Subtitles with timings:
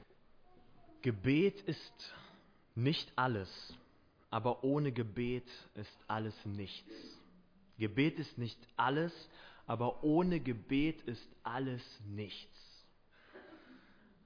[1.03, 2.15] Gebet ist
[2.77, 3.75] nicht alles,
[4.31, 7.19] aber ohne Gebet ist alles nichts.
[7.81, 9.29] Gebet ist nicht alles,
[9.67, 12.64] aber ohne Gebet ist alles nichts.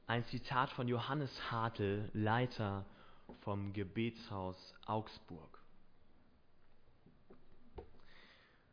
[0.09, 2.87] Ein Zitat von Johannes Hartl, Leiter
[3.43, 5.63] vom Gebetshaus Augsburg.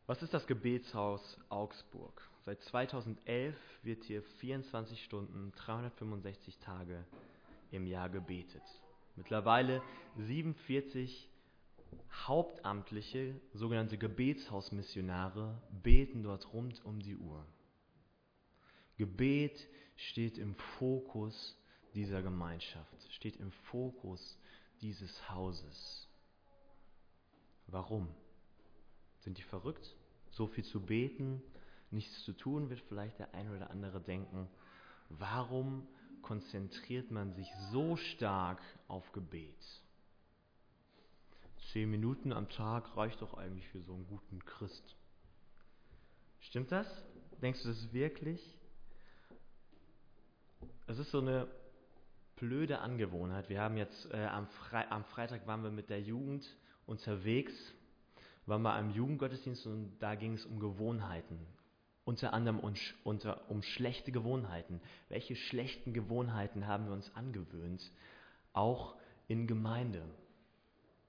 [0.05, 2.21] Was ist das Gebetshaus Augsburg?
[2.45, 3.53] Seit 2011
[3.83, 7.03] wird hier 24 Stunden, 365 Tage
[7.69, 8.63] im Jahr gebetet.
[9.17, 9.81] Mittlerweile
[10.15, 11.27] 47
[12.27, 17.45] hauptamtliche, sogenannte Gebetshausmissionare beten dort rund um die Uhr.
[18.95, 21.57] Gebet steht im Fokus
[21.93, 24.37] dieser Gemeinschaft, steht im Fokus
[24.81, 26.07] dieses Hauses.
[27.67, 28.07] Warum?
[29.21, 29.95] Sind die verrückt?
[30.31, 31.41] So viel zu beten,
[31.91, 34.49] nichts zu tun, wird vielleicht der ein oder andere denken.
[35.09, 35.87] Warum
[36.21, 39.81] konzentriert man sich so stark auf Gebet?
[41.71, 44.95] Zehn Minuten am Tag reicht doch eigentlich für so einen guten Christ.
[46.39, 46.87] Stimmt das?
[47.41, 48.54] Denkst du das wirklich?
[50.87, 51.47] Es ist so eine
[52.35, 53.49] blöde Angewohnheit.
[53.49, 56.47] Wir haben jetzt äh, am, Fre am, Freitag waren wir mit der Jugend
[56.85, 57.53] unterwegs,
[58.45, 61.39] waren wir am Jugendgottesdienst und da ging es um Gewohnheiten.
[62.03, 64.79] Unter anderem um, unter, um schlechte Gewohnheiten.
[65.09, 67.91] Welche schlechten Gewohnheiten haben wir uns angewöhnt?
[68.53, 68.95] Auch
[69.27, 70.03] in Gemeinde,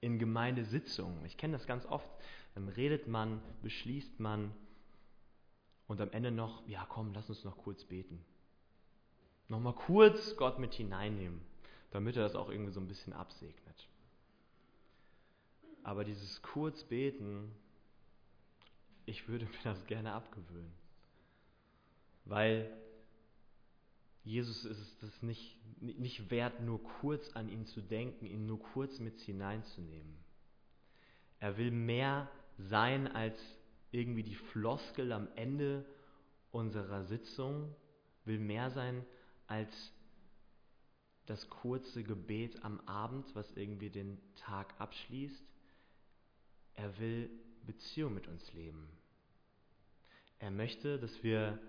[0.01, 1.23] in Gemeindesitzungen.
[1.25, 2.09] Ich kenne das ganz oft.
[2.55, 4.55] Dann redet man, beschließt man
[5.85, 8.25] und am Ende noch, ja komm, lass uns noch kurz beten
[9.49, 11.41] nochmal kurz Gott mit hineinnehmen,
[11.91, 13.87] damit er das auch irgendwie so ein bisschen absegnet.
[15.83, 17.51] Aber dieses Kurzbeten,
[19.05, 20.73] ich würde mir das gerne abgewöhnen.
[22.25, 22.69] Weil
[24.25, 28.99] Jesus ist es nicht, nicht wert, nur kurz an ihn zu denken, ihn nur kurz
[28.99, 30.17] mit hineinzunehmen.
[31.39, 33.39] Er will mehr sein als
[33.91, 35.85] irgendwie die Floskel am Ende
[36.51, 37.73] unserer Sitzung,
[38.25, 39.05] will mehr sein
[39.47, 39.71] als
[41.25, 45.43] das kurze Gebet am Abend, was irgendwie den Tag abschließt.
[46.75, 47.29] Er will
[47.65, 48.87] Beziehung mit uns leben.
[50.39, 51.59] Er möchte, dass wir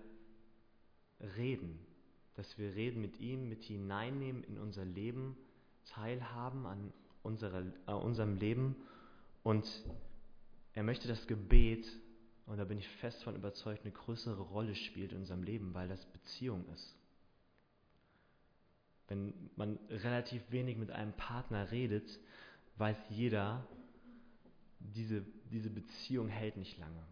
[1.35, 1.79] reden,
[2.35, 5.35] dass wir reden mit ihm, mit hineinnehmen in unser Leben,
[5.85, 8.75] teilhaben an unserer, äh, unserem Leben.
[9.43, 9.65] Und
[10.73, 11.85] er möchte das Gebet,
[12.45, 15.89] und da bin ich fest von überzeugt, eine größere Rolle spielt in unserem Leben, weil
[15.89, 16.98] das Beziehung ist.
[19.09, 22.19] Wenn man relativ wenig mit einem Partner redet,
[22.77, 23.67] weiß jeder,
[24.79, 27.03] diese, diese Beziehung hält nicht lange.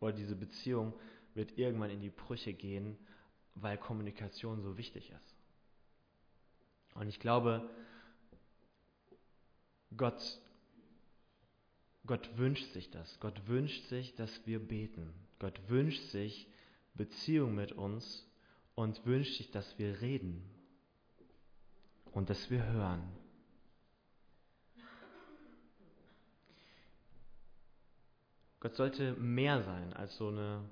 [0.00, 0.92] Oder diese Beziehung
[1.34, 2.98] wird irgendwann in die Brüche gehen,
[3.54, 5.34] weil Kommunikation so wichtig ist.
[6.94, 7.70] Und ich glaube,
[9.96, 10.38] Gott,
[12.04, 13.18] Gott wünscht sich das.
[13.18, 15.10] Gott wünscht sich, dass wir beten.
[15.38, 16.46] Gott wünscht sich
[16.92, 18.26] Beziehung mit uns
[18.74, 20.44] und wünscht sich, dass wir reden
[22.16, 23.02] und dass wir hören.
[28.58, 30.64] Gott sollte mehr sein als so, eine,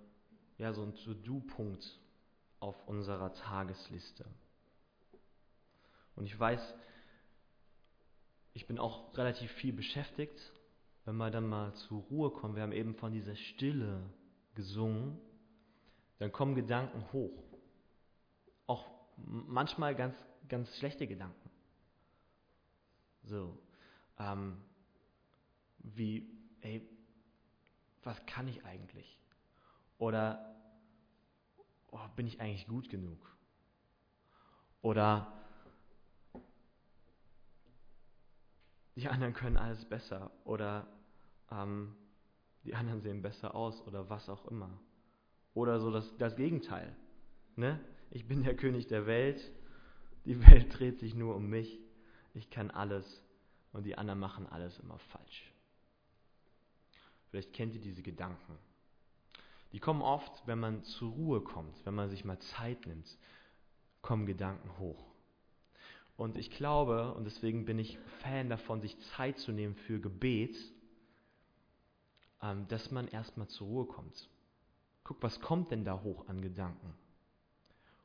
[0.57, 2.01] ja, so ein To-Do-Punkt
[2.61, 4.25] auf unserer Tagesliste.
[6.17, 6.63] Und ich weiß,
[8.55, 10.51] ich bin auch relativ viel beschäftigt,
[11.05, 12.57] wenn wir dann mal zur Ruhe kommen.
[12.57, 14.01] Wir haben eben von dieser Stille
[14.55, 15.21] gesungen.
[16.21, 17.45] Dann kommen Gedanken hoch.
[18.67, 18.87] Auch
[19.19, 20.17] manchmal ganz
[20.49, 21.51] ganz schlechte Gedanken.
[23.23, 23.59] So,
[24.19, 24.59] ähm,
[25.79, 26.29] wie,
[26.61, 26.87] ey,
[28.03, 29.19] was kann ich eigentlich?
[29.99, 30.55] Oder
[31.91, 33.19] oh, bin ich eigentlich gut genug?
[34.83, 35.33] Oder
[38.97, 40.87] die anderen können alles besser oder
[41.51, 41.97] ähm,
[42.65, 44.71] die anderen sehen besser aus oder was auch immer.
[45.55, 46.95] Oder so das, das Gegenteil.
[47.57, 47.81] Ne?
[48.11, 49.53] Ich bin der König der Welt
[50.25, 51.81] die Welt dreht sich nur um mich.
[52.35, 53.23] Ich kann alles
[53.73, 55.53] und die anderen machen alles immer falsch.
[57.31, 58.59] Vielleicht kennt ihr diese Gedanken.
[59.73, 63.19] Die kommen oft, wenn man zur Ruhe kommt, wenn man sich mal Zeit nimmt,
[64.03, 65.05] kommen Gedanken hoch.
[66.17, 70.57] Und ich glaube, und deswegen bin ich Fan davon, sich Zeit zu nehmen für Gebet,
[72.41, 74.29] ähm, dass man erstmal zur Ruhe kommt.
[75.03, 76.95] Guck, was kommt denn da hoch an Gedanken?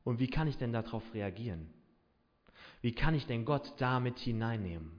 [0.03, 1.71] Und wie kann ich denn darauf reagieren?
[2.81, 4.91] Wie kann ich denn Gott damit hineinnehmen?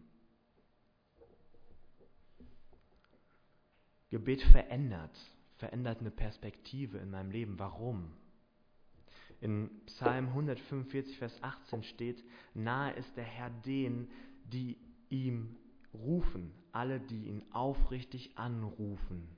[4.11, 5.17] Gebet verändert,
[5.57, 7.59] verändert eine Perspektive in meinem Leben.
[7.59, 8.13] Warum?
[9.41, 12.23] In Psalm 145, Vers 18 steht,
[12.53, 14.11] nahe ist der Herr denen,
[14.45, 14.77] die
[15.09, 15.57] ihm
[15.95, 19.29] rufen, alle, die ihn aufrichtig anrufen.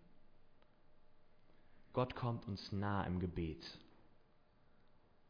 [1.93, 3.79] Gott kommt uns nah im Gebet,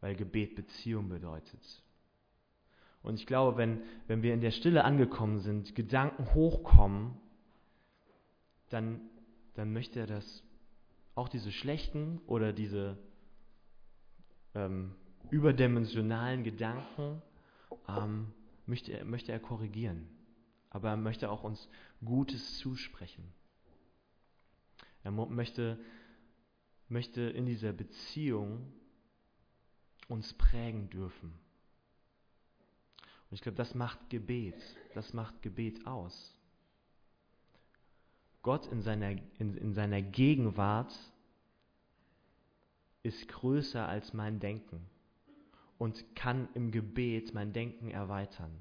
[0.00, 1.82] weil Gebet Beziehung bedeutet.
[3.02, 7.16] Und ich glaube, wenn, wenn wir in der Stille angekommen sind, Gedanken hochkommen,
[8.68, 9.00] dann,
[9.54, 10.44] dann möchte er das,
[11.14, 12.96] auch diese schlechten oder diese
[14.54, 14.94] ähm,
[15.30, 17.20] überdimensionalen Gedanken,
[17.88, 18.32] ähm,
[18.66, 20.08] möchte, er, möchte er korrigieren.
[20.70, 21.68] Aber er möchte auch uns
[22.04, 23.34] Gutes zusprechen.
[25.02, 25.78] Er möchte,
[26.88, 28.72] möchte in dieser Beziehung
[30.08, 31.41] uns prägen dürfen.
[33.32, 34.62] Und ich glaube, das macht Gebet,
[34.92, 36.38] das macht Gebet aus.
[38.42, 40.92] Gott in seiner, in, in seiner Gegenwart
[43.02, 44.86] ist größer als mein Denken
[45.78, 48.52] und kann im Gebet mein Denken erweitern.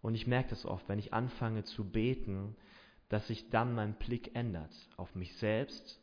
[0.00, 2.56] Und ich merke das oft, wenn ich anfange zu beten,
[3.08, 6.00] dass sich dann mein Blick ändert auf mich selbst,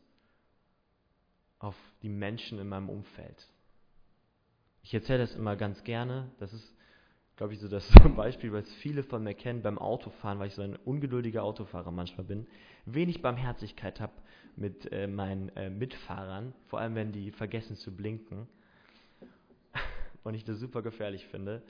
[1.58, 3.46] auf die Menschen in meinem Umfeld.
[4.82, 6.30] Ich erzähle das immer ganz gerne.
[6.38, 6.79] Das ist
[7.40, 10.60] glaube ich, so das Beispiel, was viele von mir kennen beim Autofahren, weil ich so
[10.60, 12.46] ein ungeduldiger Autofahrer manchmal bin,
[12.84, 14.12] wenig Barmherzigkeit habe
[14.56, 18.46] mit äh, meinen äh, Mitfahrern, vor allem wenn die vergessen zu blinken
[20.22, 21.62] und ich das super gefährlich finde.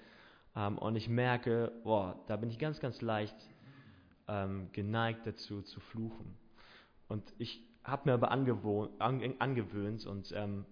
[0.56, 3.36] Ähm, und ich merke, boah, da bin ich ganz, ganz leicht
[4.26, 6.36] ähm, geneigt dazu zu fluchen.
[7.06, 10.64] Und ich habe mir aber angewöhnt und ähm,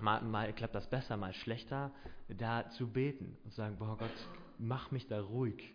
[0.00, 1.90] Mal, mal klappt das besser, mal schlechter,
[2.28, 5.74] da zu beten und zu sagen, boah Gott, mach mich da ruhig.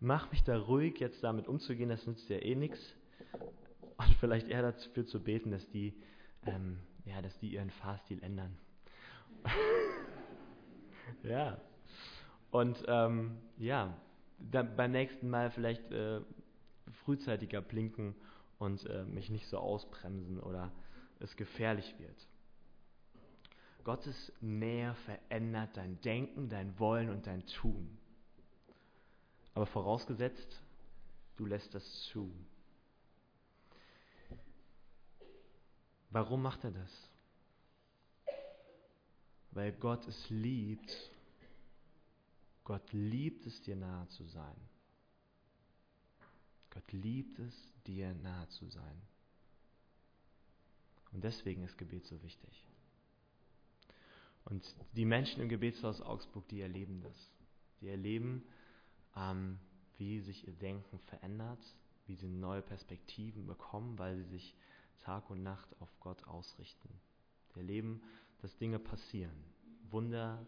[0.00, 2.78] Mach mich da ruhig, jetzt damit umzugehen, das nützt ja eh nichts.
[3.98, 5.94] Und vielleicht eher dafür zu beten, dass die,
[6.46, 8.56] ähm, ja, dass die ihren Fahrstil ändern.
[11.22, 11.60] ja.
[12.50, 13.94] Und ähm, ja,
[14.38, 16.20] dann beim nächsten Mal vielleicht äh,
[17.04, 18.14] frühzeitiger blinken
[18.58, 20.72] und äh, mich nicht so ausbremsen oder
[21.20, 22.29] es gefährlich wird.
[23.84, 27.98] Gottes Nähe verändert dein Denken, dein Wollen und dein Tun.
[29.54, 30.62] Aber vorausgesetzt,
[31.36, 32.32] du lässt das zu.
[36.10, 37.10] Warum macht er das?
[39.52, 41.10] Weil Gott es liebt.
[42.64, 44.56] Gott liebt es, dir nahe zu sein.
[46.70, 47.54] Gott liebt es,
[47.86, 49.02] dir nahe zu sein.
[51.12, 52.69] Und deswegen ist Gebet so wichtig.
[54.50, 57.30] Und die Menschen im Gebetshaus Augsburg, die erleben das.
[57.80, 58.44] Die erleben,
[59.16, 59.58] ähm,
[59.96, 61.60] wie sich ihr Denken verändert,
[62.06, 64.56] wie sie neue Perspektiven bekommen, weil sie sich
[64.98, 66.90] Tag und Nacht auf Gott ausrichten.
[67.54, 68.02] Die erleben,
[68.42, 69.44] dass Dinge passieren.
[69.90, 70.44] Wunder,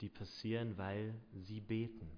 [0.00, 2.10] die passieren, weil sie beten.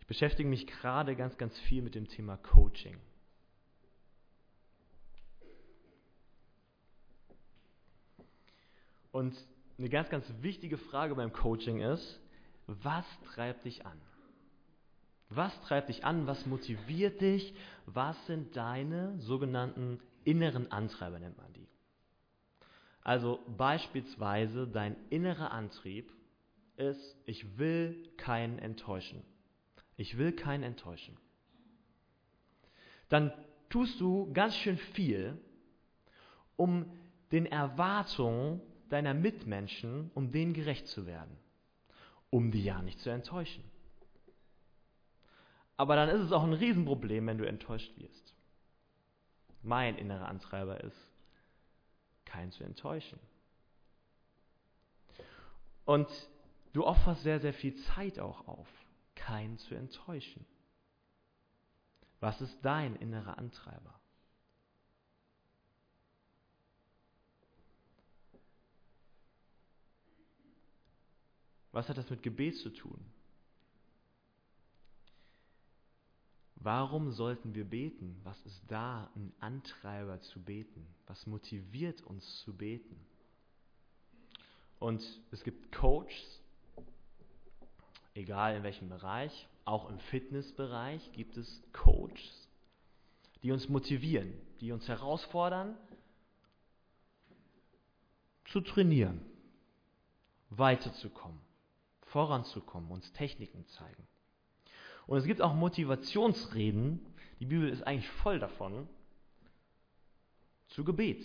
[0.00, 2.98] Ich beschäftige mich gerade ganz, ganz viel mit dem Thema Coaching.
[9.14, 9.36] Und
[9.78, 12.20] eine ganz, ganz wichtige Frage beim Coaching ist,
[12.66, 13.96] was treibt dich an?
[15.28, 16.26] Was treibt dich an?
[16.26, 17.54] Was motiviert dich?
[17.86, 21.68] Was sind deine sogenannten inneren Antreiber, nennt man die?
[23.02, 26.12] Also beispielsweise dein innerer Antrieb
[26.76, 29.22] ist, ich will keinen enttäuschen.
[29.96, 31.16] Ich will keinen enttäuschen.
[33.08, 33.32] Dann
[33.68, 35.38] tust du ganz schön viel,
[36.56, 36.90] um
[37.30, 38.60] den Erwartungen
[38.94, 41.36] deiner Mitmenschen, um denen gerecht zu werden,
[42.30, 43.64] um die ja nicht zu enttäuschen.
[45.76, 48.34] Aber dann ist es auch ein Riesenproblem, wenn du enttäuscht wirst.
[49.62, 51.10] Mein innerer Antreiber ist,
[52.24, 53.18] keinen zu enttäuschen.
[55.84, 56.08] Und
[56.72, 58.68] du opferst sehr, sehr viel Zeit auch auf,
[59.16, 60.46] keinen zu enttäuschen.
[62.20, 64.00] Was ist dein innerer Antreiber?
[71.74, 73.04] Was hat das mit Gebet zu tun?
[76.54, 78.16] Warum sollten wir beten?
[78.22, 80.86] Was ist da ein Antreiber zu beten?
[81.08, 82.96] Was motiviert uns zu beten?
[84.78, 85.02] Und
[85.32, 86.40] es gibt Coaches,
[88.14, 92.48] egal in welchem Bereich, auch im Fitnessbereich gibt es Coaches,
[93.42, 95.76] die uns motivieren, die uns herausfordern,
[98.44, 99.20] zu trainieren,
[100.50, 101.43] weiterzukommen,
[102.14, 104.06] voranzukommen, uns Techniken zeigen.
[105.08, 107.04] Und es gibt auch Motivationsreden,
[107.40, 108.88] die Bibel ist eigentlich voll davon,
[110.68, 111.24] zu Gebet.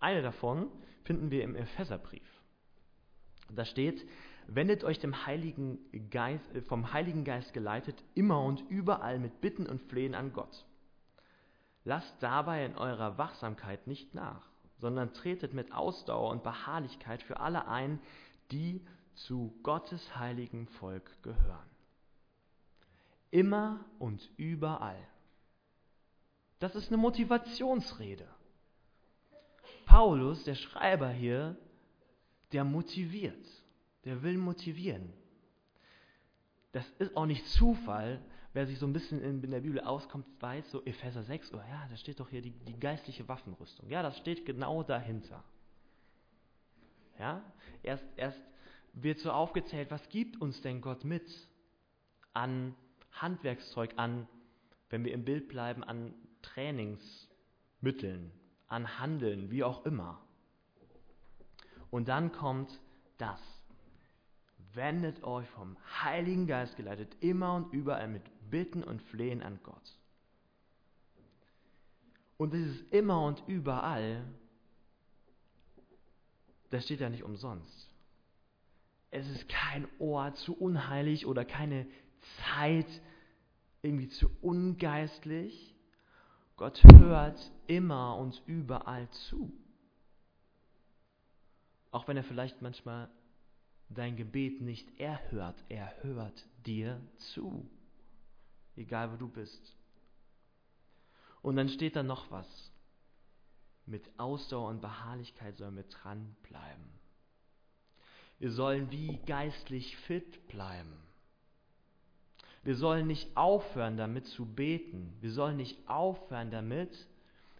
[0.00, 0.68] Eine davon
[1.04, 2.28] finden wir im Epheserbrief.
[3.54, 4.04] Da steht,
[4.48, 5.78] wendet euch Heiligen
[6.10, 10.66] Geist, äh, vom Heiligen Geist geleitet immer und überall mit Bitten und Flehen an Gott.
[11.84, 14.48] Lasst dabei in eurer Wachsamkeit nicht nach,
[14.78, 18.00] sondern tretet mit Ausdauer und Beharrlichkeit für alle ein,
[18.50, 18.84] die
[19.14, 21.68] zu Gottes heiligen Volk gehören.
[23.30, 24.98] Immer und überall.
[26.58, 28.26] Das ist eine Motivationsrede.
[29.86, 31.56] Paulus, der Schreiber hier,
[32.52, 33.46] der motiviert,
[34.04, 35.12] der will motivieren.
[36.72, 38.20] Das ist auch nicht Zufall,
[38.52, 41.86] wer sich so ein bisschen in, der Bibel auskommt, weiß, so Epheser 6, oh ja,
[41.90, 43.88] da steht doch hier die, die geistliche Waffenrüstung.
[43.90, 45.44] Ja, das steht genau dahinter.
[47.18, 47.42] Ja,
[47.82, 48.40] erst, erst
[48.94, 51.28] wird so aufgezählt, was gibt uns denn Gott mit
[52.32, 52.74] an
[53.12, 54.28] Handwerkszeug, an,
[54.90, 58.30] wenn wir im Bild bleiben, an Trainingsmitteln,
[58.68, 60.20] an Handeln, wie auch immer.
[61.90, 62.80] Und dann kommt
[63.18, 63.40] das.
[64.72, 69.98] Wendet euch vom Heiligen Geist geleitet immer und überall mit Bitten und Flehen an Gott.
[72.36, 74.24] Und dieses immer und überall,
[76.70, 77.93] das steht ja nicht umsonst.
[79.14, 81.86] Es ist kein Ort zu unheilig oder keine
[82.42, 83.00] Zeit
[83.80, 85.76] irgendwie zu ungeistlich.
[86.56, 89.52] Gott hört immer und überall zu.
[91.92, 93.08] Auch wenn er vielleicht manchmal
[93.88, 97.70] dein Gebet nicht erhört, er hört dir zu.
[98.74, 99.76] Egal wo du bist.
[101.40, 102.72] Und dann steht da noch was.
[103.86, 107.03] Mit Ausdauer und Beharrlichkeit sollen wir dranbleiben.
[108.38, 110.92] Wir sollen wie geistlich fit bleiben.
[112.62, 115.12] Wir sollen nicht aufhören damit zu beten.
[115.20, 117.06] Wir sollen nicht aufhören damit,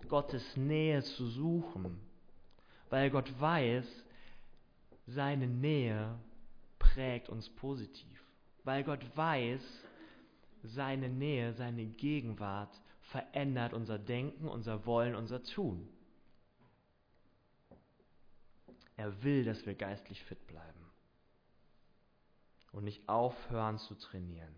[0.09, 2.01] Gottes Nähe zu suchen.
[2.91, 3.87] Weil Gott weiß,
[5.07, 6.19] seine Nähe
[6.79, 8.23] prägt uns positiv.
[8.65, 9.63] Weil Gott weiß,
[10.63, 15.89] seine Nähe, seine Gegenwart verändert unser Denken, unser Wollen, unser Tun.
[18.97, 20.91] Er will, dass wir geistlich fit bleiben
[22.73, 24.55] und nicht aufhören zu trainieren.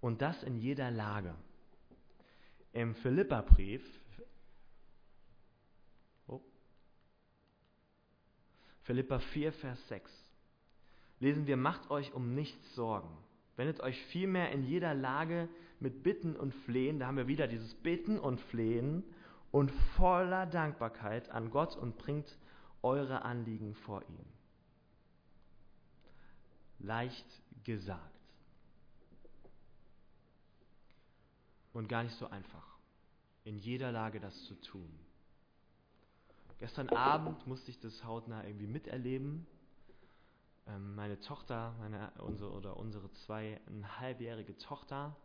[0.00, 1.34] Und das in jeder Lage.
[2.72, 3.82] Im Philipperbrief
[8.88, 10.10] Philippa 4, Vers 6.
[11.20, 13.10] Lesen wir, macht euch um nichts Sorgen.
[13.56, 17.74] Wendet euch vielmehr in jeder Lage mit Bitten und Flehen, da haben wir wieder dieses
[17.74, 19.04] Bitten und Flehen
[19.50, 22.34] und voller Dankbarkeit an Gott und bringt
[22.82, 24.26] eure Anliegen vor ihn.
[26.78, 27.26] Leicht
[27.64, 28.18] gesagt.
[31.72, 32.78] Und gar nicht so einfach,
[33.44, 34.90] in jeder Lage das zu tun.
[36.58, 39.46] Gestern Abend musste ich das hautnah irgendwie miterleben.
[40.66, 45.16] Ähm, meine Tochter, meine, unsere, oder unsere zweieinhalbjährige Tochter,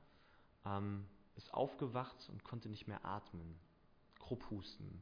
[0.65, 1.05] ähm,
[1.35, 3.59] ist aufgewacht und konnte nicht mehr atmen,
[4.19, 5.01] grob husten.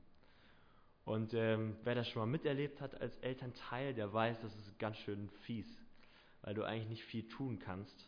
[1.06, 4.98] Und ähm, wer das schon mal miterlebt hat als Elternteil, der weiß, das ist ganz
[4.98, 5.68] schön fies,
[6.42, 8.08] weil du eigentlich nicht viel tun kannst.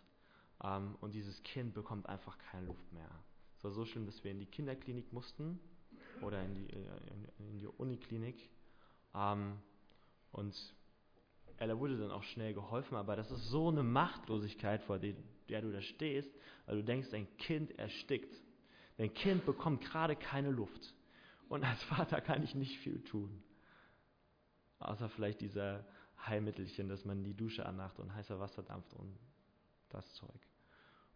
[0.64, 3.10] Ähm, und dieses Kind bekommt einfach keine Luft mehr.
[3.58, 5.60] Es war so schlimm, dass wir in die Kinderklinik mussten
[6.22, 6.80] oder in die, äh,
[7.40, 8.50] in die Uniklinik.
[9.16, 9.58] Ähm,
[10.32, 10.56] und
[11.58, 15.14] Ella wurde dann auch schnell geholfen, aber das ist so eine Machtlosigkeit, vor der,
[15.50, 16.30] der du da stehst,
[16.66, 18.34] weil du denkst, dein Kind erstickt.
[18.98, 20.94] Dein Kind bekommt gerade keine Luft.
[21.50, 23.44] Und als Vater kann ich nicht viel tun.
[24.80, 25.86] Außer vielleicht dieser
[26.26, 29.18] Heilmittelchen, dass man die Dusche anmacht und heißer Wasser dampft und
[29.90, 30.48] das Zeug.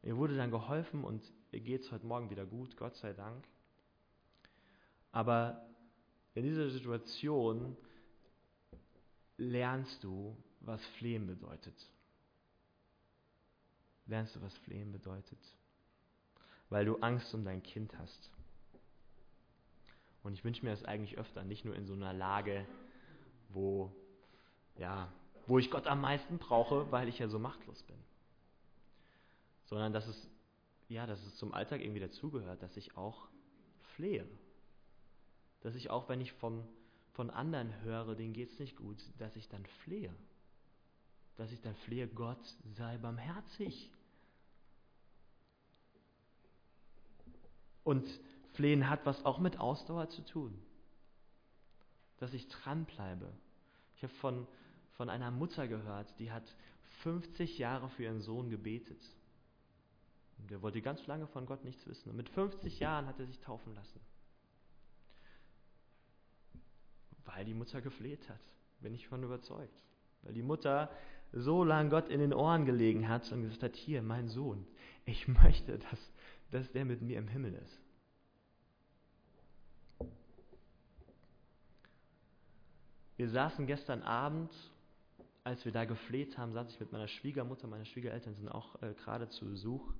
[0.03, 3.47] Ihr wurde dann geholfen und ihr geht es heute Morgen wieder gut, Gott sei Dank.
[5.11, 5.67] Aber
[6.35, 7.75] in dieser Situation
[9.37, 11.75] lernst du, was Flehen bedeutet.
[14.05, 15.39] Lernst du, was Flehen bedeutet.
[16.69, 18.31] Weil du Angst um dein Kind hast.
[20.27, 22.67] Und ich wünsche mir das eigentlich öfter, nicht nur in so einer Lage,
[23.49, 23.91] wo,
[24.77, 25.11] ja,
[25.47, 27.97] wo ich Gott am meisten brauche, weil ich ja so machtlos bin.
[29.65, 30.29] Sondern dass es,
[30.89, 33.27] ja, dass es zum Alltag irgendwie dazugehört, dass ich auch
[33.95, 34.27] flehe
[35.61, 36.63] dass ich auch, wenn ich von,
[37.13, 40.13] von anderen höre, denen geht es nicht gut, dass ich dann flehe.
[41.35, 43.91] Dass ich dann flehe, Gott sei barmherzig.
[47.83, 48.07] Und
[48.57, 50.59] Flehen hat was auch mit Ausdauer zu tun.
[52.17, 53.31] Dass ich dranbleibe,
[53.95, 54.47] Ich habe von,
[54.93, 56.43] von einer Mutter gehört, die hat
[57.03, 58.99] 50 Jahre für ihren Sohn gebetet.
[60.39, 62.09] Und der wollte ganz lange von Gott nichts wissen.
[62.09, 63.99] Und mit 50 Jahren hat er sich taufen lassen.
[67.25, 68.41] Weil die Mutter gefleht hat.
[68.81, 69.83] Bin ich von überzeugt.
[70.23, 70.89] Weil die Mutter
[71.31, 74.65] so lange Gott in den Ohren gelegen hat und gesagt hat, hier, mein Sohn,
[75.05, 76.11] ich möchte, dass,
[76.49, 77.86] dass der mit mir im Himmel ist.
[83.17, 84.53] Wir saßen gestern Abend,
[85.43, 88.93] als wir da gefleht haben, saß ich mit meiner Schwiegermutter, meine Schwiegereltern sind auch äh,
[88.93, 89.91] gerade zu Besuch,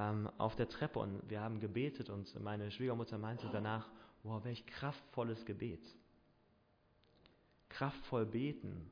[0.00, 3.88] ähm, auf der Treppe und wir haben gebetet und meine Schwiegermutter meinte danach,
[4.24, 5.84] wow, welch kraftvolles Gebet.
[7.68, 8.90] Kraftvoll beten.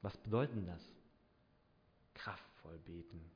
[0.00, 0.82] Was bedeutet das?
[2.14, 3.35] Kraftvoll beten.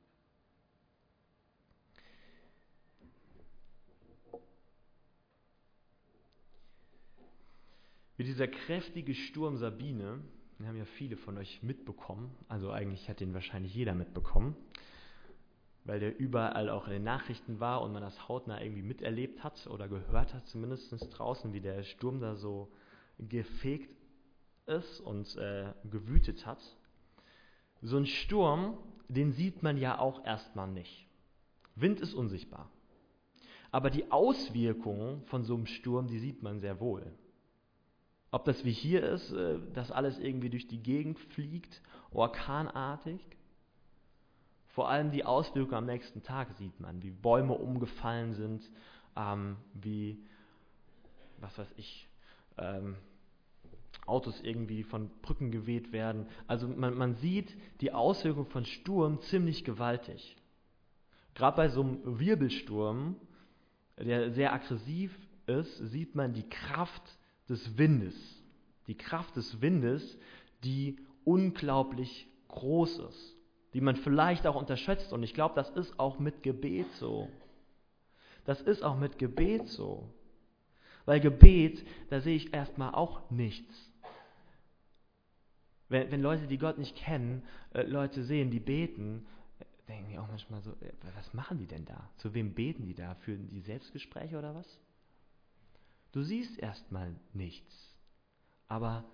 [8.20, 10.20] Wie dieser kräftige Sturm Sabine,
[10.58, 14.54] den haben ja viele von euch mitbekommen, also eigentlich hat den wahrscheinlich jeder mitbekommen,
[15.84, 19.66] weil der überall auch in den Nachrichten war und man das hautnah irgendwie miterlebt hat
[19.68, 22.70] oder gehört hat, zumindest draußen, wie der Sturm da so
[23.18, 23.96] gefegt
[24.66, 26.60] ist und äh, gewütet hat.
[27.80, 28.76] So ein Sturm,
[29.08, 31.06] den sieht man ja auch erstmal nicht.
[31.74, 32.70] Wind ist unsichtbar.
[33.70, 37.14] Aber die Auswirkungen von so einem Sturm, die sieht man sehr wohl.
[38.32, 41.82] Ob das wie hier ist, äh, dass alles irgendwie durch die Gegend fliegt,
[42.12, 43.20] orkanartig.
[44.68, 48.70] Vor allem die Auswirkungen am nächsten Tag sieht man, wie Bäume umgefallen sind,
[49.16, 50.18] ähm, wie,
[51.38, 52.08] was weiß ich,
[52.56, 52.96] ähm,
[54.06, 56.26] Autos irgendwie von Brücken geweht werden.
[56.46, 60.36] Also man, man sieht die Auswirkungen von Sturm ziemlich gewaltig.
[61.34, 63.16] Gerade bei so einem Wirbelsturm,
[63.98, 67.02] der sehr aggressiv ist, sieht man die Kraft
[67.50, 68.14] des Windes.
[68.86, 70.18] Die Kraft des Windes,
[70.64, 73.36] die unglaublich groß ist,
[73.74, 75.12] die man vielleicht auch unterschätzt.
[75.12, 77.28] Und ich glaube, das ist auch mit Gebet so.
[78.44, 80.08] Das ist auch mit Gebet so.
[81.04, 83.90] Weil Gebet, da sehe ich erstmal auch nichts.
[85.88, 87.42] Wenn, wenn Leute, die Gott nicht kennen,
[87.74, 89.26] äh, Leute sehen, die beten,
[89.88, 92.10] denken die auch manchmal so, äh, was machen die denn da?
[92.16, 93.14] Zu wem beten die da?
[93.16, 94.78] Führen die Selbstgespräche oder was?
[96.12, 97.96] Du siehst erstmal nichts.
[98.66, 99.04] Aber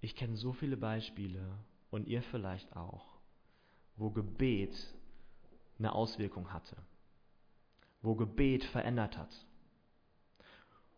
[0.00, 1.58] ich kenne so viele Beispiele
[1.90, 3.06] und ihr vielleicht auch,
[3.96, 4.76] wo Gebet
[5.78, 6.76] eine Auswirkung hatte,
[8.02, 9.34] wo Gebet verändert hat,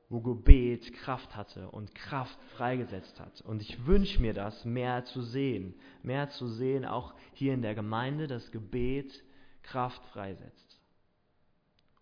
[0.09, 3.41] wo Gebet Kraft hatte und Kraft freigesetzt hat.
[3.43, 7.75] Und ich wünsche mir das, mehr zu sehen, mehr zu sehen, auch hier in der
[7.75, 9.25] Gemeinde, dass Gebet
[9.63, 10.70] Kraft freisetzt.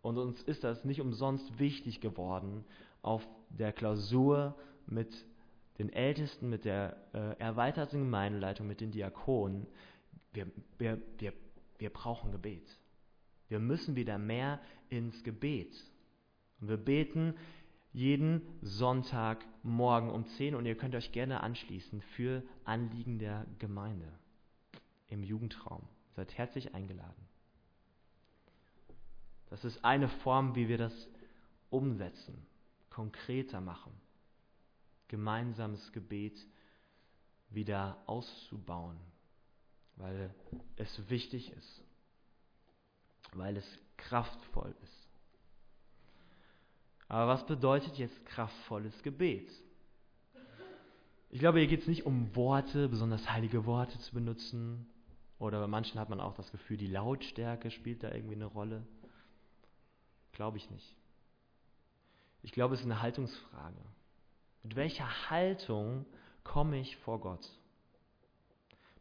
[0.08, 2.64] Und uns ist das nicht umsonst wichtig geworden,
[3.02, 5.26] auf der Klausur mit
[5.78, 9.66] den Ältesten, mit der äh, erweiterten Gemeindeleitung, mit den Diakonen.
[10.32, 10.46] Wir,
[10.78, 11.34] wir, wir,
[11.78, 12.78] wir brauchen Gebet.
[13.48, 15.74] Wir müssen wieder mehr ins Gebet.
[16.60, 17.34] Und wir beten
[17.92, 24.10] jeden Sonntagmorgen um 10 und ihr könnt euch gerne anschließen für Anliegen der Gemeinde
[25.08, 25.82] im Jugendraum.
[26.16, 27.27] Seid herzlich eingeladen.
[29.50, 31.08] Das ist eine Form, wie wir das
[31.70, 32.46] umsetzen,
[32.90, 33.92] konkreter machen,
[35.08, 36.46] gemeinsames Gebet
[37.50, 38.98] wieder auszubauen,
[39.96, 40.34] weil
[40.76, 41.82] es wichtig ist,
[43.32, 45.08] weil es kraftvoll ist.
[47.08, 49.50] Aber was bedeutet jetzt kraftvolles Gebet?
[51.30, 54.86] Ich glaube, hier geht es nicht um Worte, besonders heilige Worte zu benutzen.
[55.38, 58.86] Oder bei manchen hat man auch das Gefühl, die Lautstärke spielt da irgendwie eine Rolle.
[60.38, 60.94] Glaube ich nicht.
[62.42, 63.84] Ich glaube, es ist eine Haltungsfrage.
[64.62, 66.06] Mit welcher Haltung
[66.44, 67.50] komme ich vor Gott?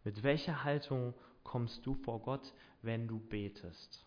[0.03, 4.03] Mit welcher Haltung kommst du vor Gott, wenn du betest?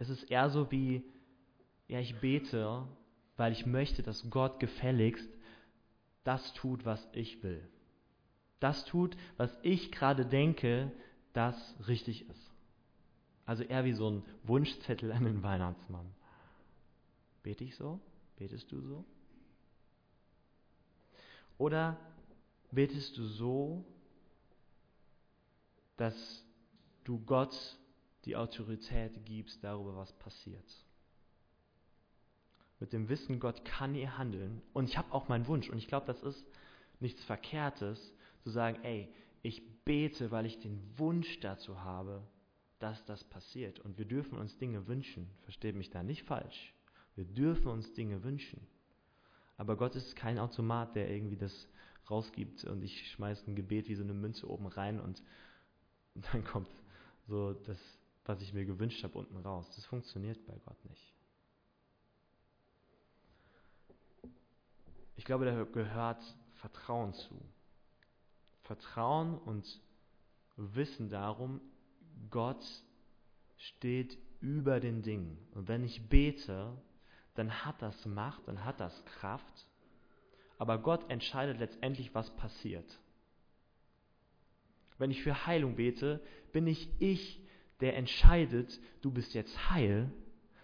[0.00, 1.04] Es ist eher so wie,
[1.86, 2.84] ja, ich bete,
[3.36, 5.30] weil ich möchte, dass Gott gefälligst
[6.24, 7.64] das tut, was ich will.
[8.58, 10.90] Das tut, was ich gerade denke,
[11.34, 12.53] das richtig ist.
[13.46, 16.06] Also eher wie so ein Wunschzettel an den Weihnachtsmann.
[17.42, 18.00] Bete ich so?
[18.36, 19.04] Betest du so?
[21.58, 21.96] Oder
[22.70, 23.84] betest du so,
[25.96, 26.44] dass
[27.04, 27.78] du Gott
[28.24, 30.64] die Autorität gibst darüber, was passiert?
[32.80, 34.62] Mit dem Wissen, Gott kann ihr handeln.
[34.72, 35.68] Und ich habe auch meinen Wunsch.
[35.68, 36.44] Und ich glaube, das ist
[37.00, 39.08] nichts Verkehrtes, zu sagen, ey,
[39.42, 42.22] ich bete, weil ich den Wunsch dazu habe,
[42.84, 43.80] dass das passiert.
[43.80, 45.26] Und wir dürfen uns Dinge wünschen.
[45.44, 46.74] Versteht mich da nicht falsch.
[47.16, 48.60] Wir dürfen uns Dinge wünschen.
[49.56, 51.66] Aber Gott ist kein Automat, der irgendwie das
[52.10, 55.22] rausgibt und ich schmeiße ein Gebet wie so eine Münze oben rein und
[56.32, 56.68] dann kommt
[57.26, 57.78] so das,
[58.26, 59.66] was ich mir gewünscht habe, unten raus.
[59.74, 61.14] Das funktioniert bei Gott nicht.
[65.16, 66.22] Ich glaube, da gehört
[66.56, 67.40] Vertrauen zu.
[68.64, 69.80] Vertrauen und
[70.56, 71.62] Wissen darum,
[72.30, 72.64] Gott
[73.56, 75.38] steht über den Dingen.
[75.54, 76.76] Und wenn ich bete,
[77.34, 79.66] dann hat das Macht, dann hat das Kraft.
[80.58, 82.98] Aber Gott entscheidet letztendlich, was passiert.
[84.98, 86.20] Wenn ich für Heilung bete,
[86.52, 87.40] bin nicht ich,
[87.80, 90.12] der entscheidet, du bist jetzt heil,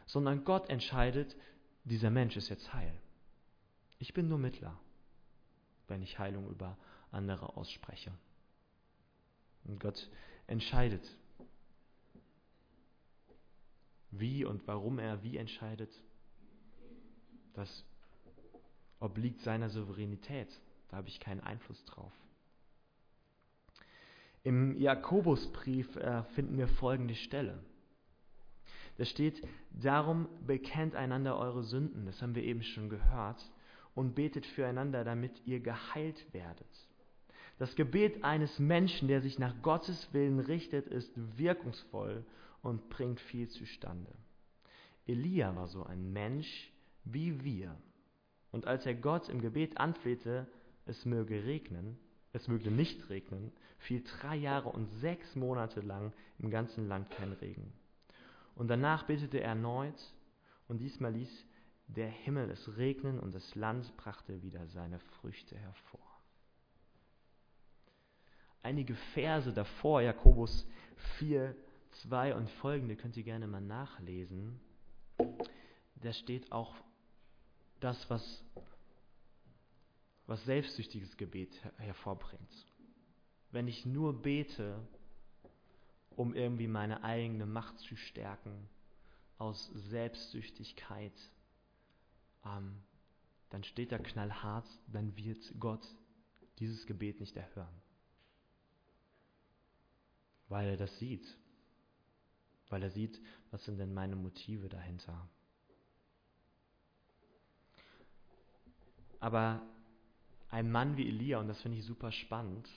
[0.07, 1.37] sondern Gott entscheidet,
[1.85, 2.93] dieser Mensch ist jetzt heil.
[3.99, 4.79] Ich bin nur Mittler,
[5.89, 6.77] wenn ich Heilung über
[7.11, 8.13] andere ausspreche.
[9.65, 10.09] Und Gott
[10.47, 11.03] entscheidet,
[14.11, 15.91] wie und warum er wie entscheidet.
[17.55, 17.85] Das
[18.99, 20.49] obliegt seiner Souveränität.
[20.89, 22.13] Da habe ich keinen Einfluss drauf.
[24.43, 27.63] Im Jakobusbrief äh, finden wir folgende Stelle.
[28.97, 33.51] Da steht, darum bekennt einander eure Sünden, das haben wir eben schon gehört,
[33.95, 36.89] und betet füreinander, damit ihr geheilt werdet.
[37.59, 42.25] Das Gebet eines Menschen, der sich nach Gottes Willen richtet, ist wirkungsvoll
[42.63, 44.13] und bringt viel zustande.
[45.07, 46.73] Elia war so ein Mensch
[47.05, 47.77] wie wir.
[48.53, 50.47] Und als er Gott im Gebet anflehte,
[50.87, 51.99] es möge regnen,
[52.33, 57.33] es möge nicht regnen, fiel drei Jahre und sechs Monate lang im ganzen Land kein
[57.33, 57.73] Regen.
[58.55, 60.01] Und danach betete er erneut,
[60.69, 61.47] und diesmal ließ
[61.89, 66.01] der Himmel es regnen und das Land brachte wieder seine Früchte hervor.
[68.63, 70.67] Einige Verse davor, Jakobus
[71.19, 71.57] 4,
[71.93, 74.61] 2 und folgende, könnt ihr gerne mal nachlesen.
[75.97, 76.75] Da steht auch
[77.81, 78.45] das, was,
[80.27, 82.67] was selbstsüchtiges Gebet her hervorbringt.
[83.51, 84.81] Wenn ich nur bete,
[86.17, 88.69] um irgendwie meine eigene Macht zu stärken,
[89.39, 91.19] aus Selbstsüchtigkeit,
[92.45, 92.83] ähm,
[93.49, 95.85] dann steht da knallhart, dann wird Gott
[96.59, 97.81] dieses Gebet nicht erhören.
[100.49, 101.40] Weil er das sieht.
[102.71, 105.29] Weil er sieht, was sind denn meine Motive dahinter.
[109.19, 109.61] Aber
[110.49, 112.69] ein Mann wie Elia, und das finde ich super spannend,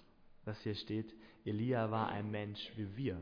[0.43, 1.13] dass hier steht,
[1.45, 3.21] Elia war ein Mensch wie wir.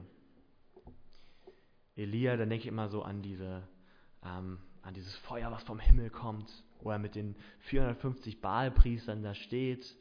[1.96, 3.68] Elia, da denke ich immer so an diese,
[4.24, 9.36] ähm, an dieses Feuer, was vom Himmel kommt, wo er mit den 450 Baalpriestern da
[9.36, 9.96] steht.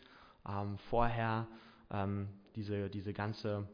[0.48, 1.46] Ähm, vorher
[1.90, 3.68] ähm, diese, diese ganze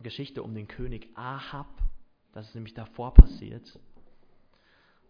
[0.00, 1.68] Geschichte um den König Ahab,
[2.32, 3.78] das ist nämlich davor passiert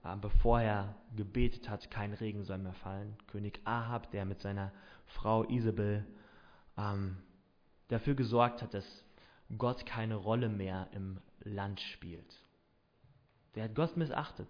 [0.04, 3.16] äh, bevor er gebetet hat, kein Regen soll mehr fallen.
[3.26, 4.72] König Ahab, der mit seiner
[5.06, 6.06] Frau Isabel
[6.76, 7.18] ähm,
[7.88, 9.04] dafür gesorgt hat, dass
[9.58, 12.44] Gott keine Rolle mehr im Land spielt.
[13.54, 14.48] Der hat Gott missachtet.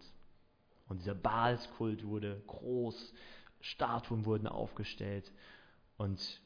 [0.88, 3.14] Und dieser Baalskult wurde groß,
[3.60, 5.30] Statuen wurden aufgestellt
[5.96, 6.40] und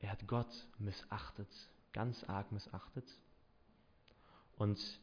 [0.00, 1.48] er hat Gott missachtet,
[1.92, 3.06] ganz arg missachtet.
[4.56, 5.00] Und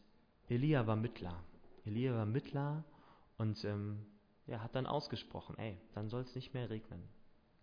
[0.50, 1.44] Elia war Mittler.
[1.86, 2.84] Elia war Mittler
[3.38, 4.06] und ähm,
[4.48, 7.02] ja, hat dann ausgesprochen, ey, dann soll es nicht mehr regnen.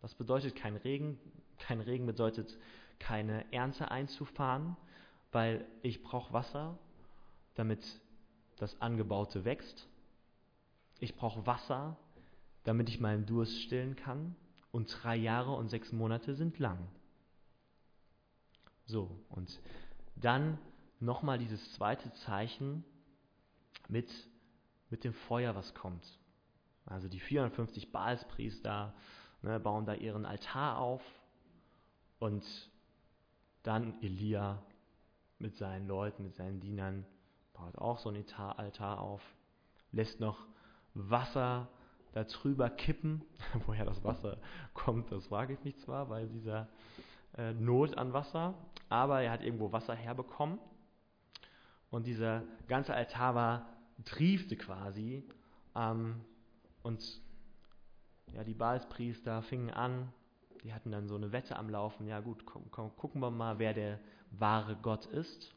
[0.00, 1.18] Was bedeutet kein Regen?
[1.58, 2.56] Kein Regen bedeutet
[2.98, 4.76] keine Ernte einzufahren,
[5.32, 6.78] weil ich brauche Wasser,
[7.54, 7.84] damit
[8.56, 9.88] das Angebaute wächst.
[11.00, 11.96] Ich brauche Wasser,
[12.64, 14.36] damit ich meinen Durst stillen kann.
[14.70, 16.88] Und drei Jahre und sechs Monate sind lang.
[18.84, 19.60] So, und
[20.16, 20.58] dann
[21.00, 22.84] nochmal dieses zweite Zeichen,
[23.88, 24.10] mit,
[24.90, 26.04] mit dem Feuer, was kommt.
[26.86, 28.94] Also die 450 Baalspriester
[29.42, 31.02] ne, bauen da ihren Altar auf
[32.18, 32.44] und
[33.62, 34.62] dann Elia
[35.38, 37.04] mit seinen Leuten, mit seinen Dienern
[37.52, 39.22] baut auch so ein Altar auf,
[39.92, 40.46] lässt noch
[40.94, 41.68] Wasser
[42.12, 43.22] darüber kippen.
[43.66, 44.38] Woher das Wasser
[44.74, 46.68] kommt, das frage ich mich zwar bei dieser
[47.36, 48.54] äh, Not an Wasser,
[48.88, 50.58] aber er hat irgendwo Wasser herbekommen.
[51.90, 53.66] Und dieser ganze Altar war
[54.04, 55.24] triefte quasi.
[55.74, 56.20] Ähm,
[56.82, 57.20] und
[58.32, 60.12] ja, die Baalspriester fingen an,
[60.62, 62.06] die hatten dann so eine Wette am Laufen.
[62.06, 65.54] Ja gut, komm, komm, gucken wir mal, wer der wahre Gott ist.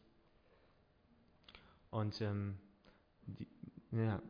[1.89, 2.57] Und ähm,
[3.25, 3.47] die,
[3.91, 4.21] ja,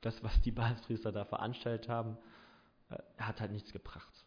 [0.00, 2.16] das, was die Baalspriester da veranstaltet haben,
[2.90, 4.24] äh, hat halt nichts gebracht.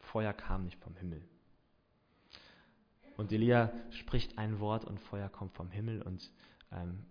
[0.00, 1.22] Feuer kam nicht vom Himmel.
[3.18, 6.30] Und Elia spricht ein Wort und Feuer kommt vom Himmel und
[6.70, 7.04] ähm,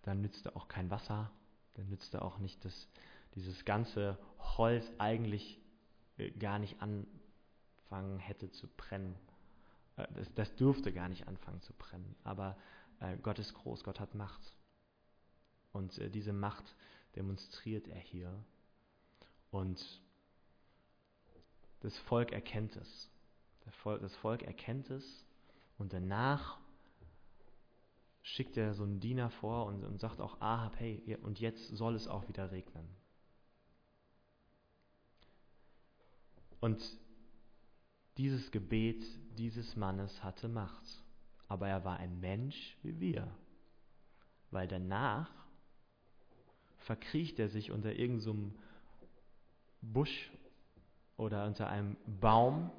[0.00, 1.30] dann nützte auch kein Wasser,
[1.74, 2.88] dann nützte auch nicht das,
[3.34, 5.60] dieses ganze Holz eigentlich
[6.16, 9.14] äh, gar nicht anfangen hätte zu brennen.
[9.98, 12.16] Äh, das, das dürfte gar nicht anfangen zu brennen.
[12.24, 12.56] Aber
[13.00, 14.56] äh, Gott ist groß, Gott hat Macht.
[15.72, 16.64] Und diese Macht
[17.14, 18.42] demonstriert er hier.
[19.50, 20.00] Und
[21.80, 23.10] das Volk erkennt es.
[23.66, 25.26] Das Volk erkennt es
[25.82, 26.60] und danach
[28.22, 31.96] schickt er so einen Diener vor und, und sagt auch Ahab, hey, und jetzt soll
[31.96, 32.88] es auch wieder regnen.
[36.60, 36.80] Und
[38.16, 39.04] dieses Gebet
[39.36, 41.02] dieses Mannes hatte Macht.
[41.48, 43.36] Aber er war ein Mensch wie wir.
[44.52, 45.32] Weil danach
[46.78, 48.60] verkriecht er sich unter irgendeinem so
[49.80, 50.30] Busch
[51.16, 52.70] oder unter einem Baum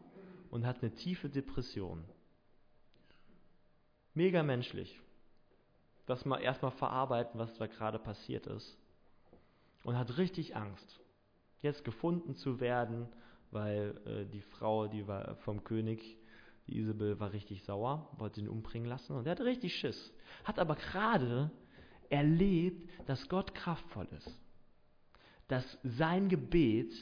[0.49, 2.05] und hat eine tiefe Depression.
[4.13, 4.99] Mega menschlich.
[6.05, 8.77] Das mal erstmal verarbeiten, was da gerade passiert ist.
[9.83, 10.99] Und hat richtig Angst,
[11.61, 13.07] jetzt gefunden zu werden,
[13.51, 16.17] weil äh, die Frau, die war vom König,
[16.67, 20.13] die Isabel, war richtig sauer, wollte ihn umbringen lassen und er hat richtig Schiss.
[20.43, 21.51] Hat aber gerade
[22.09, 24.39] erlebt, dass Gott kraftvoll ist.
[25.47, 26.93] Dass sein Gebet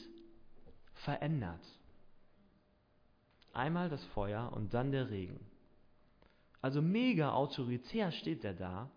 [0.93, 1.61] verändert.
[3.53, 5.50] Einmal das Feuer und dann der Regen.
[6.61, 8.89] Also mega autoritär steht er da,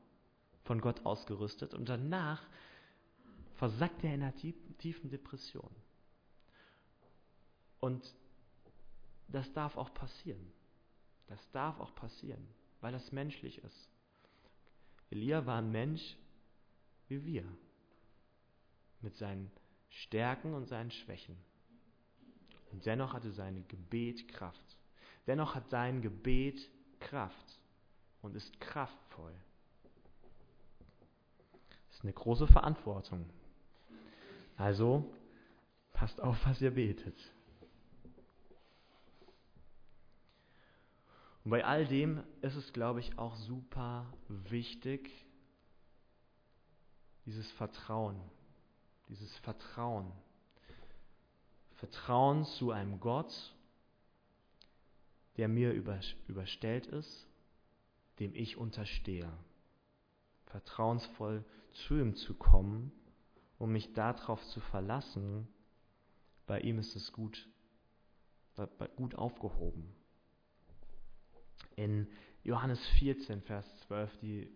[0.65, 2.43] von Gott ausgerüstet, und danach
[3.55, 5.71] versackt er in einer tiefen Depression.
[7.81, 8.15] Und
[9.29, 10.53] das darf auch passieren.
[11.27, 12.47] Das darf auch passieren,
[12.81, 13.91] weil das menschlich ist.
[15.11, 16.17] Elia war ein Mensch
[17.09, 17.45] wie wir,
[19.01, 19.51] mit seinen
[19.91, 21.37] Stärken und seinen Schwächen.
[22.73, 24.79] Und dennoch hatte sein Gebet Kraft.
[25.27, 27.59] Dennoch hat sein Gebet Kraft
[28.23, 29.35] und ist kraftvoll.
[31.89, 33.29] Das ist eine große Verantwortung.
[34.57, 35.05] Also
[35.93, 37.19] passt auf, was ihr betet.
[41.45, 45.11] Und bei all dem ist es, glaube ich, auch super wichtig,
[47.27, 48.19] dieses Vertrauen,
[49.09, 50.11] dieses Vertrauen
[51.85, 53.54] Vertrauen zu einem Gott,
[55.37, 57.29] der mir überstellt ist,
[58.21, 59.31] dem ich unterstehe.
[60.47, 62.93] Vertrauensvoll zu ihm zu kommen,
[63.59, 65.49] um mich darauf zu verlassen,
[66.47, 67.49] bei ihm ist es gut,
[68.97, 69.93] gut aufgehoben.
[71.77, 72.07] In
[72.45, 74.49] Johannes 14, Vers 12 die,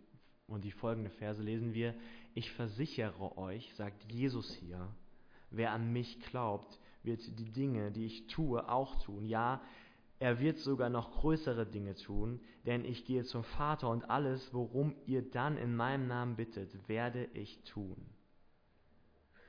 [0.46, 1.94] und die folgende Verse lesen wir,
[2.34, 4.94] ich versichere euch, sagt Jesus hier,
[5.50, 9.26] wer an mich glaubt, wird die Dinge, die ich tue, auch tun.
[9.26, 9.62] Ja,
[10.20, 14.94] er wird sogar noch größere Dinge tun, denn ich gehe zum Vater und alles, worum
[15.07, 17.96] ihr dann in meinem Namen bittet, werde ich tun,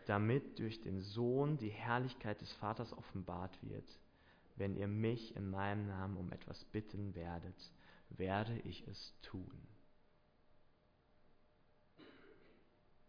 [0.05, 3.99] damit durch den Sohn die Herrlichkeit des Vaters offenbart wird.
[4.57, 7.71] Wenn ihr mich in meinem Namen um etwas bitten werdet,
[8.09, 9.67] werde ich es tun.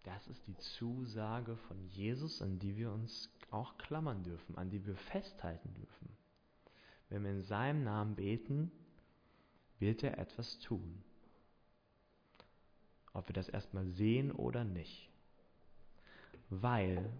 [0.05, 4.87] Das ist die Zusage von Jesus, an die wir uns auch klammern dürfen, an die
[4.87, 6.20] wir festhalten dürfen.
[7.11, 8.71] Wenn wir in seinem Namen beten,
[9.81, 11.03] wird er etwas tun.
[13.13, 15.11] Ob wir das erstmal sehen oder nicht.
[16.49, 17.11] Weil,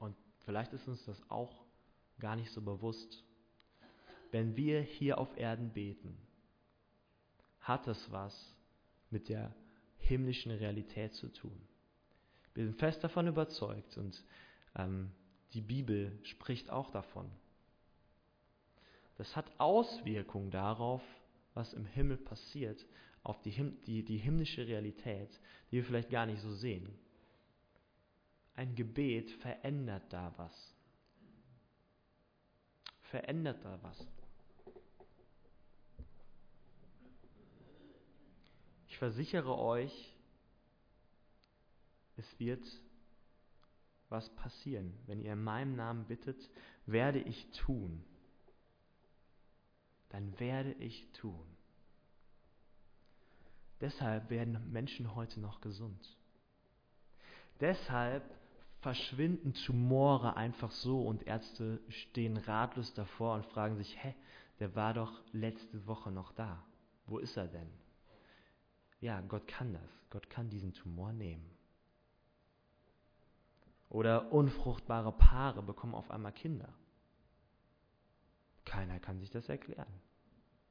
[0.00, 1.64] und vielleicht ist uns das auch
[2.18, 3.24] gar nicht so bewusst,
[4.32, 6.16] wenn wir hier auf Erden beten,
[7.60, 8.54] hat es was
[9.10, 9.54] mit der
[9.98, 11.56] himmlischen Realität zu tun.
[12.54, 14.24] Wir sind fest davon überzeugt und
[14.74, 15.12] ähm,
[15.52, 17.30] die Bibel spricht auch davon.
[19.16, 21.02] Das hat Auswirkungen darauf,
[21.54, 22.84] was im Himmel passiert,
[23.22, 26.88] auf die, Him die, die himmlische Realität, die wir vielleicht gar nicht so sehen.
[28.54, 30.74] Ein Gebet verändert da was.
[33.02, 34.06] Verändert da was.
[38.88, 40.14] Ich versichere euch,
[42.16, 42.64] es wird
[44.08, 44.96] was passieren.
[45.06, 46.48] Wenn ihr in meinem Namen bittet,
[46.86, 48.04] werde ich tun.
[50.14, 51.44] Dann werde ich tun.
[53.80, 56.16] Deshalb werden Menschen heute noch gesund.
[57.58, 58.22] Deshalb
[58.78, 64.14] verschwinden Tumore einfach so und Ärzte stehen ratlos davor und fragen sich, hä,
[64.60, 66.64] der war doch letzte Woche noch da.
[67.06, 67.72] Wo ist er denn?
[69.00, 69.90] Ja, Gott kann das.
[70.10, 71.50] Gott kann diesen Tumor nehmen.
[73.88, 76.72] Oder unfruchtbare Paare bekommen auf einmal Kinder.
[78.64, 80.00] Keiner kann sich das erklären.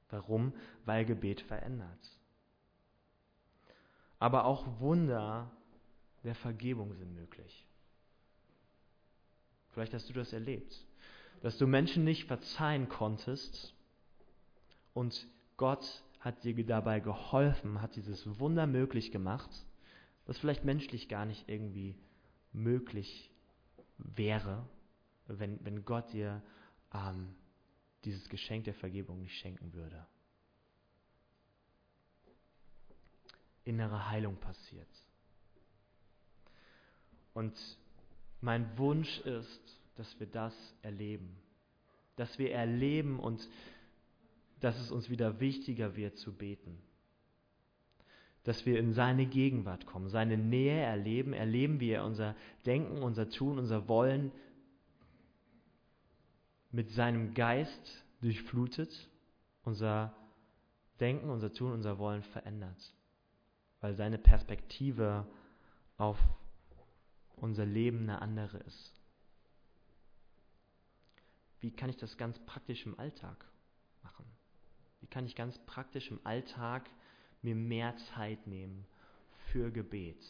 [0.10, 0.54] Warum?
[0.86, 2.20] Weil Gebet verändert.
[4.20, 5.52] Aber auch Wunder
[6.24, 7.68] der Vergebung sind möglich.
[9.72, 10.86] Vielleicht hast du das erlebt,
[11.42, 13.74] dass du Menschen nicht verzeihen konntest
[14.94, 15.28] und
[15.58, 19.50] Gott hat dir dabei geholfen, hat dieses Wunder möglich gemacht,
[20.26, 21.98] was vielleicht menschlich gar nicht irgendwie
[22.54, 23.30] möglich
[23.98, 24.66] wäre,
[25.28, 26.42] wenn, wenn Gott dir
[26.94, 27.36] ähm,
[28.04, 30.06] dieses Geschenk der Vergebung nicht schenken würde.
[33.64, 34.90] Innere Heilung passiert.
[37.34, 37.54] Und
[38.42, 41.36] mein Wunsch ist, dass wir das erleben.
[42.16, 43.48] Dass wir erleben und
[44.60, 46.78] dass es uns wieder wichtiger wird zu beten.
[48.44, 52.36] Dass wir in seine Gegenwart kommen, seine Nähe erleben, erleben, wie er unser
[52.66, 54.32] Denken, unser Tun, unser Wollen
[56.74, 59.08] mit seinem Geist durchflutet,
[59.64, 60.14] unser
[61.00, 62.94] Denken, unser Tun, unser Wollen verändert,
[63.80, 65.26] weil seine Perspektive
[65.98, 66.18] auf
[67.36, 69.00] unser Leben eine andere ist.
[71.60, 73.46] Wie kann ich das ganz praktisch im Alltag
[74.02, 74.26] machen?
[75.00, 76.90] Wie kann ich ganz praktisch im Alltag
[77.44, 78.86] mir mehr Zeit nehmen
[79.52, 80.26] für Gebet?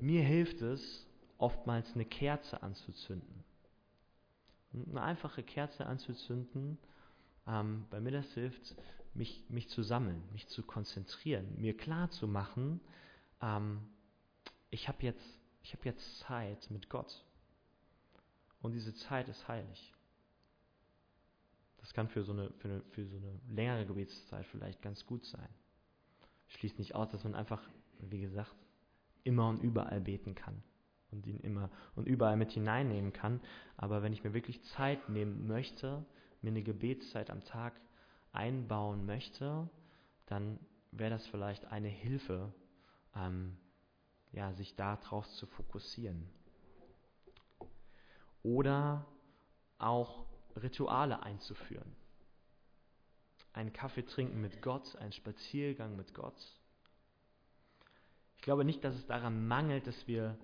[0.00, 1.06] Mir hilft es,
[1.38, 3.44] oftmals eine Kerze anzuzünden.
[4.72, 6.78] Eine einfache Kerze anzuzünden,
[7.46, 8.74] ähm, bei mir das hilft,
[9.14, 12.80] mich, mich zu sammeln, mich zu konzentrieren, mir klar zu machen,
[13.40, 13.80] ähm,
[14.70, 15.24] ich habe jetzt
[15.72, 17.24] habe jetzt Zeit mit Gott.
[18.60, 19.92] Und diese Zeit ist heilig.
[21.78, 25.24] Das kann für so, eine, für, eine, für so eine längere Gebetszeit vielleicht ganz gut
[25.24, 25.48] sein.
[26.48, 27.62] Schließt nicht aus, dass man einfach,
[27.98, 28.54] wie gesagt,
[29.24, 30.62] immer und überall beten kann
[31.10, 33.40] und ihn immer und überall mit hineinnehmen kann.
[33.76, 36.04] Aber wenn ich mir wirklich Zeit nehmen möchte,
[36.42, 37.80] mir eine Gebetszeit am Tag
[38.32, 39.68] einbauen möchte,
[40.26, 40.58] dann
[40.92, 42.52] wäre das vielleicht eine Hilfe,
[43.14, 43.56] ähm,
[44.32, 46.28] ja, sich darauf zu fokussieren.
[48.42, 49.06] Oder
[49.78, 51.96] auch Rituale einzuführen.
[53.52, 56.36] Einen Kaffee trinken mit Gott, einen Spaziergang mit Gott.
[58.36, 60.38] Ich glaube nicht, dass es daran mangelt, dass wir,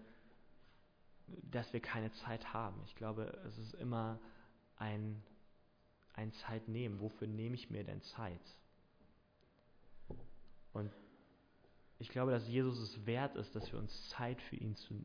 [1.51, 2.81] dass wir keine Zeit haben.
[2.87, 4.19] Ich glaube, es ist immer
[4.77, 5.23] ein,
[6.15, 7.01] ein Zeitnehmen.
[7.01, 8.41] Wofür nehme ich mir denn Zeit?
[10.73, 10.91] Und
[11.99, 15.05] ich glaube, dass Jesus es wert ist, dass wir uns Zeit für ihn zu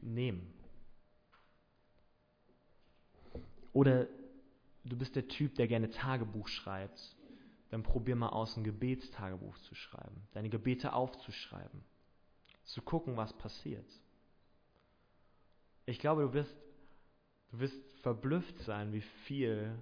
[0.00, 0.52] nehmen.
[3.72, 4.08] Oder
[4.84, 7.16] du bist der Typ, der gerne Tagebuch schreibt,
[7.70, 11.84] dann probier mal aus, ein Gebetstagebuch zu schreiben, deine Gebete aufzuschreiben,
[12.64, 13.86] zu gucken, was passiert.
[15.88, 16.54] Ich glaube, du wirst,
[17.50, 19.74] du wirst verblüfft sein, wie viel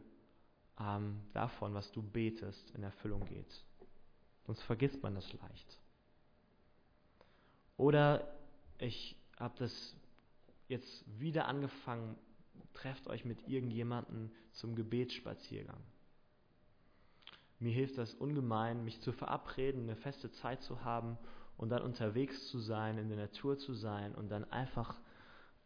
[0.78, 3.64] ähm, davon, was du betest, in Erfüllung geht.
[4.46, 5.80] Sonst vergisst man das leicht.
[7.76, 8.38] Oder
[8.78, 9.96] ich habe das
[10.68, 12.16] jetzt wieder angefangen,
[12.72, 15.82] trefft euch mit irgendjemandem zum Gebetsspaziergang.
[17.58, 21.18] Mir hilft das ungemein, mich zu verabreden, eine feste Zeit zu haben
[21.56, 25.00] und dann unterwegs zu sein, in der Natur zu sein und dann einfach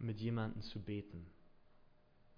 [0.00, 1.26] mit jemandem zu beten.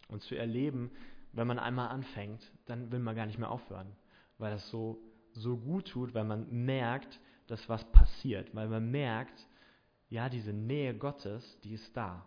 [0.09, 0.91] Und zu erleben,
[1.33, 3.91] wenn man einmal anfängt, dann will man gar nicht mehr aufhören,
[4.39, 4.99] weil das so,
[5.33, 9.47] so gut tut, weil man merkt, dass was passiert, weil man merkt,
[10.11, 12.27] ja, diese Nähe Gottes, die ist da.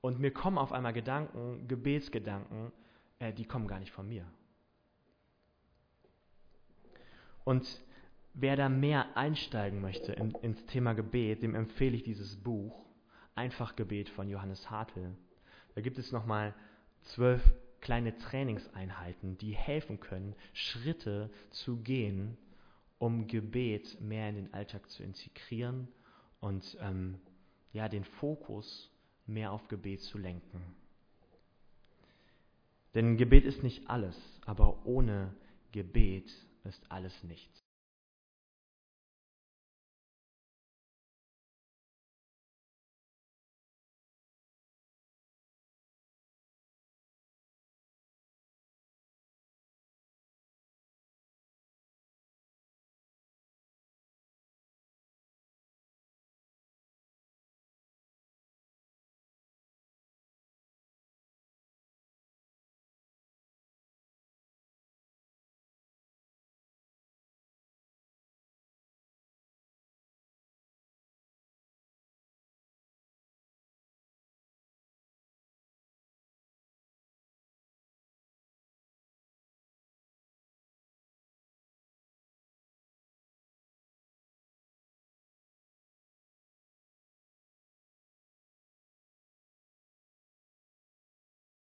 [0.00, 2.72] Und mir kommen auf einmal Gedanken, Gebetsgedanken,
[3.18, 4.24] äh, die kommen gar nicht von mir.
[7.44, 7.82] Und
[8.32, 12.86] wer da mehr einsteigen möchte in, ins Thema Gebet, dem empfehle ich dieses Buch,
[13.34, 15.16] Einfach Gebet von Johannes Hartl.
[15.74, 16.54] Da gibt es nochmal
[17.02, 17.42] zwölf
[17.80, 22.36] kleine Trainingseinheiten, die helfen können, Schritte zu gehen,
[22.98, 25.88] um Gebet mehr in den Alltag zu integrieren
[26.40, 27.18] und ähm,
[27.72, 28.90] ja, den Fokus
[29.26, 30.62] mehr auf Gebet zu lenken.
[32.94, 35.34] Denn Gebet ist nicht alles, aber ohne
[35.72, 36.30] Gebet
[36.64, 37.69] ist alles nichts.